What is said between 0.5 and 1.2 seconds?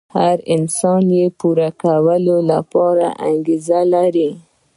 انسان